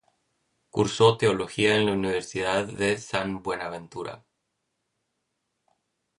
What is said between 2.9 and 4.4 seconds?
San Buenaventura.